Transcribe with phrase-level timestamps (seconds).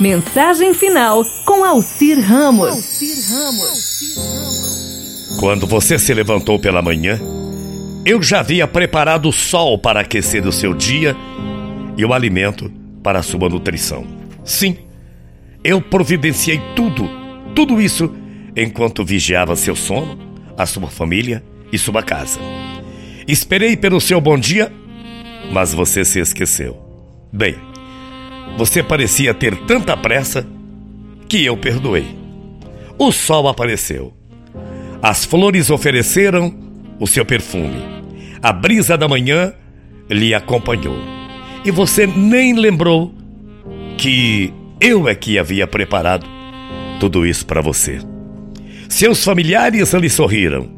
[0.00, 3.00] Mensagem final com Alcir Ramos.
[5.38, 7.20] Quando você se levantou pela manhã,
[8.04, 11.16] eu já havia preparado o sol para aquecer o seu dia
[11.96, 12.72] e o alimento
[13.04, 14.04] para a sua nutrição.
[14.44, 14.76] Sim,
[15.62, 17.08] eu providenciei tudo,
[17.54, 18.12] tudo isso
[18.56, 20.18] enquanto vigiava seu sono,
[20.58, 21.42] a sua família
[21.72, 22.40] e sua casa.
[23.28, 24.72] Esperei pelo seu bom dia,
[25.52, 26.76] mas você se esqueceu.
[27.32, 27.56] Bem,
[28.56, 30.46] você parecia ter tanta pressa
[31.28, 32.06] que eu perdoei.
[32.98, 34.12] O sol apareceu.
[35.02, 36.54] As flores ofereceram
[37.00, 37.82] o seu perfume.
[38.42, 39.52] A brisa da manhã
[40.08, 40.96] lhe acompanhou.
[41.64, 43.12] E você nem lembrou
[43.98, 46.26] que eu é que havia preparado
[47.00, 47.98] tudo isso para você.
[48.88, 50.68] Seus familiares lhe sorriram.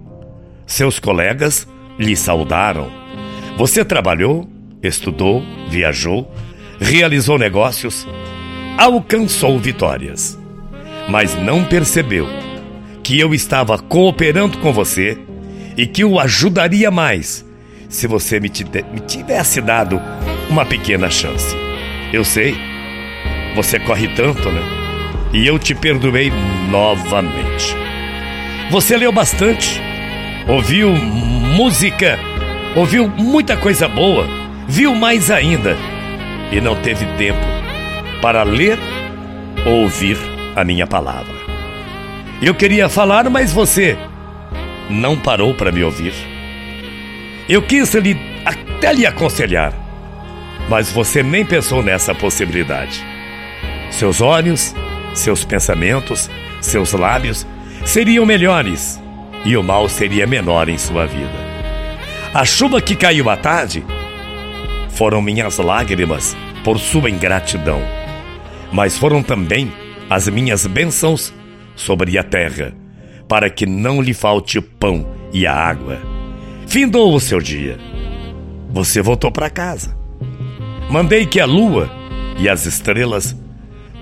[0.67, 1.67] Seus colegas
[1.99, 2.91] lhe saudaram.
[3.57, 4.49] Você trabalhou,
[4.83, 6.31] estudou, viajou,
[6.81, 8.07] realizou negócios,
[8.77, 10.39] alcançou vitórias,
[11.09, 12.27] mas não percebeu
[13.03, 15.19] que eu estava cooperando com você
[15.77, 17.45] e que o ajudaria mais
[17.89, 20.01] se você me, tivesse dado
[20.51, 21.55] uma pequena chance.
[22.13, 22.57] Eu sei,
[23.55, 24.63] você corre tanto, né?
[25.33, 26.33] E eu te perdoei
[26.71, 27.75] novamente.
[28.71, 29.81] Você leu bastante,
[30.49, 32.19] ouviu música,
[32.75, 34.27] ouviu muita coisa boa,
[34.67, 35.77] viu mais ainda
[36.51, 37.41] e não teve tempo
[38.21, 38.79] para ler
[39.65, 40.17] ou ouvir
[40.55, 41.35] a minha palavra.
[42.41, 43.97] Eu queria falar, mas você
[44.89, 46.15] não parou para me ouvir.
[47.49, 49.73] Eu quis lhe, até lhe aconselhar,
[50.69, 53.05] mas você nem pensou nessa possibilidade.
[53.91, 54.75] Seus olhos,
[55.15, 57.47] seus pensamentos, seus lábios
[57.85, 59.01] seriam melhores
[59.45, 61.47] e o mal seria menor em sua vida.
[62.35, 63.85] A chuva que caiu à tarde
[64.97, 67.81] foram minhas lágrimas por sua ingratidão,
[68.73, 69.71] mas foram também
[70.09, 71.33] as minhas bênçãos
[71.77, 72.73] sobre a terra,
[73.29, 75.99] para que não lhe falte o pão e a água.
[76.67, 77.79] Findou o seu dia.
[78.71, 79.97] Você voltou para casa.
[80.91, 81.91] Mandei que a lua
[82.39, 83.37] e as estrelas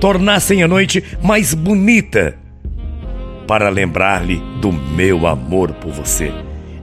[0.00, 2.38] tornassem a noite mais bonita
[3.46, 6.32] para lembrar-lhe do meu amor por você.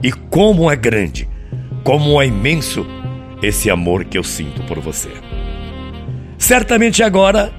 [0.02, 1.28] E como é grande,
[1.82, 2.86] como é imenso
[3.42, 5.10] esse amor que eu sinto por você.
[6.38, 7.52] Certamente agora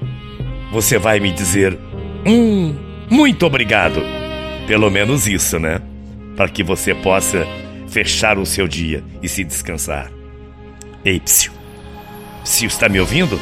[0.72, 1.78] você vai me dizer:
[2.26, 2.74] Hum,
[3.10, 4.02] muito obrigado.
[4.66, 5.80] Pelo menos isso, né?
[6.36, 7.46] Para que você possa
[7.88, 10.10] fechar o seu dia e se descansar.
[11.04, 11.52] Ei, psiu.
[12.42, 13.38] Psiu, está me ouvindo?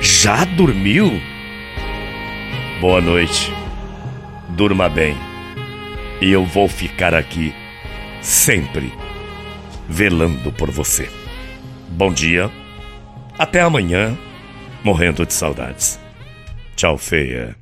[0.00, 1.20] Já dormiu?
[2.80, 3.52] Boa noite.
[4.50, 5.16] Durma bem.
[6.20, 7.54] E eu vou ficar aqui
[8.20, 8.92] sempre
[9.88, 11.08] velando por você.
[11.94, 12.50] Bom dia.
[13.38, 14.18] Até amanhã.
[14.82, 16.00] Morrendo de saudades.
[16.74, 17.56] Tchau, feia.